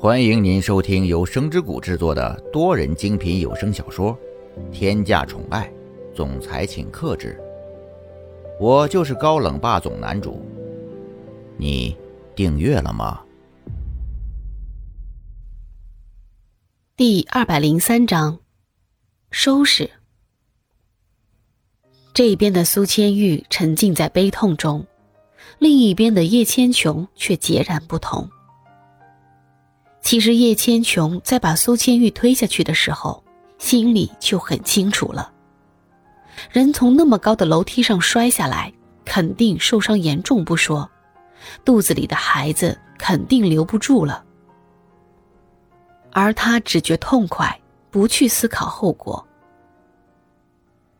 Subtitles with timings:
[0.00, 4.16] 欢迎您收听由声之谷制作的多人精品有声小说
[4.70, 5.68] 《天价宠爱
[6.14, 7.36] 总裁请克制》，
[8.64, 10.40] 我就是高冷霸总男主。
[11.56, 11.96] 你
[12.36, 13.20] 订阅了吗？
[16.96, 18.38] 第二百零三章，
[19.32, 19.90] 收拾。
[22.14, 24.86] 这一边的苏千玉沉浸在悲痛中，
[25.58, 28.30] 另一边的叶千琼却截然不同。
[30.00, 33.22] 其实叶千琼在把苏千玉推下去的时候，
[33.58, 35.32] 心里就很清楚了。
[36.50, 38.72] 人从那么高的楼梯上摔下来，
[39.04, 40.88] 肯定受伤严重不说，
[41.64, 44.24] 肚子里的孩子肯定留不住了。
[46.12, 47.60] 而他只觉痛快，
[47.90, 49.26] 不去思考后果。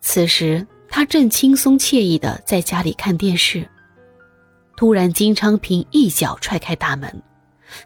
[0.00, 3.68] 此时他正轻松惬意的在家里看电视，
[4.76, 7.22] 突然金昌平一脚踹开大门。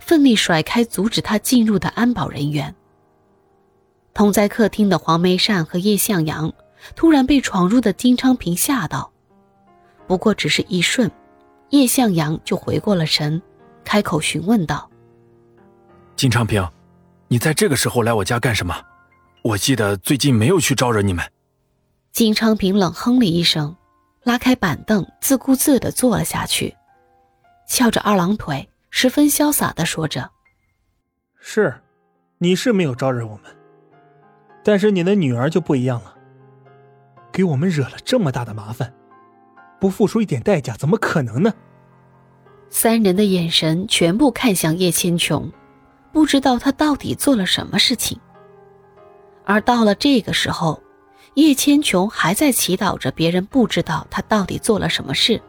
[0.00, 2.74] 奋力甩开阻止他进入的安保人员。
[4.14, 6.52] 同在客厅的黄梅善和叶向阳
[6.96, 9.12] 突然被闯入的金昌平吓到，
[10.06, 11.10] 不过只是一瞬，
[11.70, 13.40] 叶向阳就回过了神，
[13.84, 14.90] 开口询问道
[16.16, 16.68] ：“金昌平，
[17.28, 18.74] 你在这个时候来我家干什么？
[19.42, 21.24] 我记得最近没有去招惹你们。”
[22.10, 23.76] 金昌平冷哼了一声，
[24.24, 26.74] 拉开板凳，自顾自地坐了下去，
[27.68, 28.68] 翘着二郎腿。
[28.90, 30.30] 十分潇洒的说着
[31.38, 31.82] ：“是，
[32.38, 33.44] 你是没有招惹我们，
[34.64, 36.14] 但是你的女儿就不一样了，
[37.30, 38.92] 给我们惹了这么大的麻烦，
[39.78, 41.52] 不付出一点代价，怎么可能呢？”
[42.70, 45.50] 三人的眼神全部看向叶千琼，
[46.12, 48.18] 不知道他到底做了什么事情。
[49.44, 50.82] 而到了这个时候，
[51.34, 55.40] 叶千琼还在祈祷着别人不知道他到底做了什么事，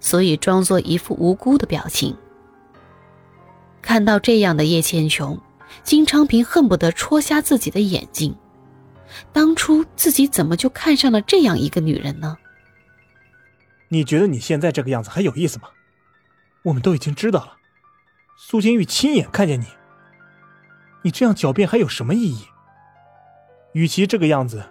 [0.00, 2.14] 所以装作一副无辜的表情。
[3.82, 5.38] 看到这样的叶倩琼，
[5.82, 8.34] 金昌平恨不得戳瞎自己的眼睛。
[9.32, 12.38] 当初自己怎么就看上了这样一个女人呢？
[13.88, 15.68] 你觉得你现在这个样子还有意思吗？
[16.62, 17.56] 我们都已经知道了，
[18.36, 19.66] 苏金玉亲眼看见你，
[21.02, 22.46] 你这样狡辩还有什么意义？
[23.72, 24.64] 与其这个样子，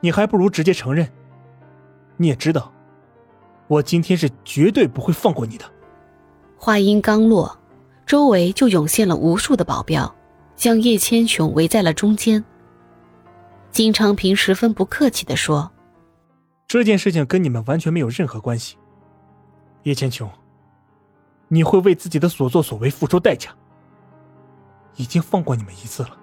[0.00, 1.10] 你还不如直接承认。
[2.16, 2.72] 你也知道，
[3.66, 5.64] 我今天是绝对不会放过你的。
[6.56, 7.59] 话音刚落。
[8.10, 10.12] 周围就涌现了无数的保镖，
[10.56, 12.44] 将叶千琼围在了中间。
[13.70, 15.70] 金昌平十分不客气地说
[16.66, 18.76] ：“这件事情跟你们完全没有任何关系。
[19.84, 20.28] 叶千琼，
[21.46, 23.50] 你会为自己的所作所为付出代价。
[24.96, 26.18] 已经放过你们一次了，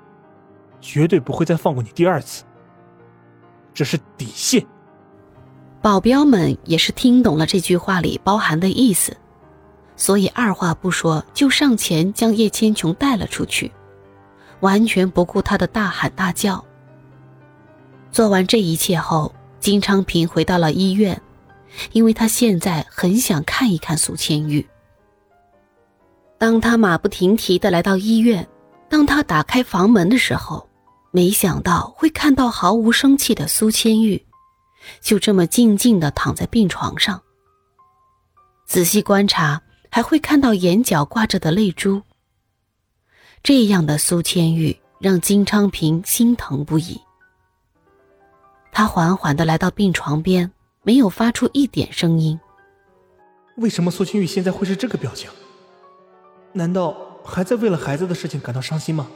[0.81, 2.43] 绝对不会再放过你第二次。
[3.73, 4.61] 这是底线。”
[5.81, 9.15] 保镖们也是听懂了这句话里包含的意思。
[9.97, 13.71] 所以二话不说就上前将叶千琼带了出去，
[14.59, 16.63] 完全不顾他的大喊大叫。
[18.11, 21.19] 做完这一切后，金昌平回到了医院，
[21.91, 24.65] 因为他现在很想看一看苏千玉。
[26.37, 28.47] 当他马不停蹄的来到医院，
[28.87, 30.69] 当他打开房门的时候，
[31.09, 34.23] 没想到会看到毫无生气的苏千玉，
[35.01, 37.19] 就这么静静的躺在病床上。
[38.67, 39.59] 仔细观察。
[39.97, 42.03] 还会看到眼角挂着的泪珠。
[43.41, 47.01] 这样的苏千玉让金昌平心疼不已。
[48.71, 50.51] 他缓缓的来到病床边，
[50.83, 52.39] 没有发出一点声音。
[53.55, 55.31] 为什么苏千玉现在会是这个表情？
[56.53, 59.07] 难道还在为了孩子的事情感到伤心吗？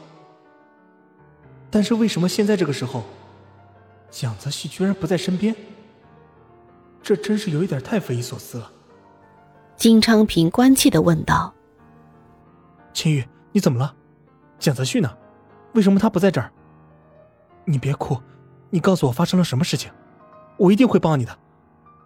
[1.70, 3.04] 但是为什么现在这个时候，
[4.10, 5.54] 蒋泽熙居然不在身边？
[7.04, 8.72] 这真是有一点太匪夷所思了。
[9.76, 11.52] 金昌平关切的问道
[12.94, 13.94] ：“青玉，你怎么了？
[14.58, 15.10] 蒋泽旭呢？
[15.74, 16.50] 为什么他不在这儿？
[17.64, 18.16] 你别哭，
[18.70, 19.90] 你告诉我发生了什么事情，
[20.56, 21.36] 我一定会帮你的，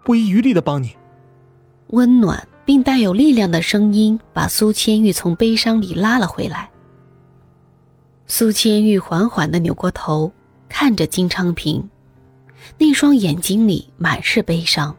[0.04, 0.96] 不遗余力的帮你。”
[1.90, 6.68] 温暖并带有力量的声音把苏千玉从悲伤里拉了回来。
[8.26, 10.32] 苏千玉缓缓的扭过头，
[10.68, 11.88] 看着金昌平，
[12.76, 14.96] 那双眼睛里满是悲伤。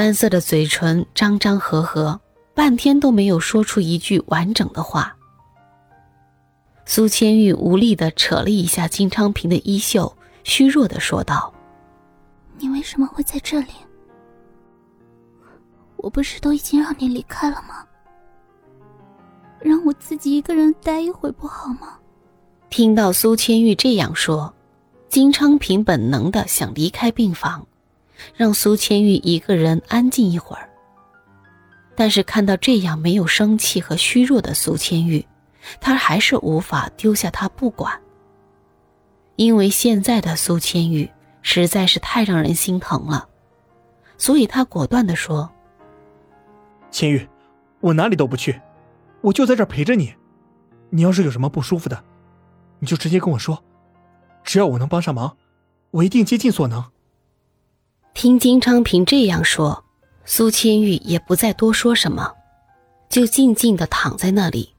[0.00, 2.18] 干涩的嘴唇张张合合，
[2.54, 5.14] 半天都没有说出一句完整的话。
[6.86, 11.52] 苏千玉无力的扯了一下金昌平的衣袖，虚弱的说道
[12.56, 13.72] ：“你为什么会在这里？
[15.96, 17.84] 我不是都已经让你离开了吗？
[19.58, 21.98] 让我自己一个人待一会不好吗？”
[22.70, 24.54] 听到苏千玉这样说，
[25.10, 27.66] 金昌平本能的想离开病房。
[28.36, 30.68] 让苏千玉一个人安静一会儿，
[31.94, 35.26] 但是看到这样没有生气和虚弱的苏千玉，
[35.80, 38.00] 他还是无法丢下他不管。
[39.36, 41.10] 因为现在的苏千玉
[41.42, 43.28] 实在是太让人心疼了，
[44.18, 45.50] 所以他果断的说
[46.90, 47.26] ：“千玉，
[47.80, 48.60] 我哪里都不去，
[49.22, 50.14] 我就在这陪着你。
[50.90, 52.04] 你要是有什么不舒服的，
[52.80, 53.62] 你就直接跟我说，
[54.44, 55.36] 只要我能帮上忙，
[55.90, 56.84] 我一定竭尽所能。”
[58.12, 59.84] 听金昌平这样说，
[60.24, 62.34] 苏千玉也不再多说什么，
[63.08, 64.74] 就静静的躺在那里，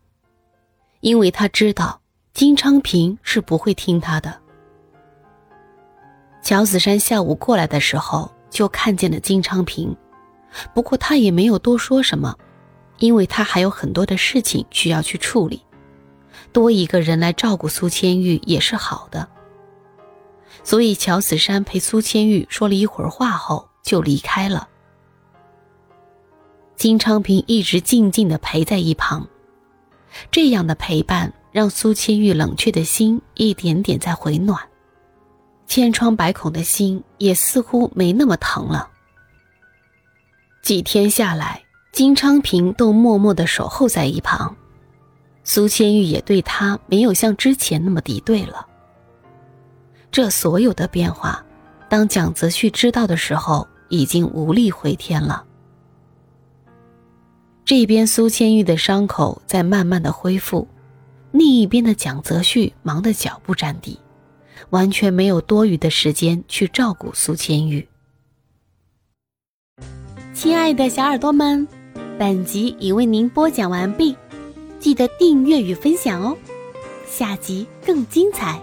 [1.00, 2.02] 因为他知道
[2.34, 4.38] 金昌平是不会听他的。
[6.44, 9.96] 乔子山下午过来的时候，就看见了金昌平，
[10.74, 12.36] 不过他也没有多说什么，
[13.00, 15.64] 因为他还有很多的事情需要去处理，
[16.52, 19.28] 多一个人来照顾苏千玉也是好的。
[20.64, 24.68] 所以乔子山陪苏千玉说了一会儿话后就离开了。
[26.76, 29.28] 金昌平一直静静的陪在一旁，
[30.32, 34.60] 这样的陪伴让苏千玉冷却的心一点点在回暖。
[35.68, 38.90] 千疮百孔的心也似乎没那么疼了。
[40.62, 44.56] 几天下来，金昌平都默默的守候在一旁，
[45.44, 48.68] 苏千玉也对他没有像之前那么敌对了。
[50.12, 51.44] 这所有的变化，
[51.90, 55.46] 当蒋泽旭知道的时候，已经无力回天了。
[57.64, 60.68] 这边苏千玉的伤口在慢慢的恢复，
[61.32, 63.98] 另一边的蒋泽旭忙得脚不沾地。
[64.70, 67.88] 完全没有多余的时间去照顾苏千玉。
[70.34, 71.68] 亲爱的小耳朵们，
[72.20, 74.16] 本集已为您播讲完毕，
[74.80, 76.38] 记得订阅与分享哦，
[77.08, 78.62] 下集更精彩。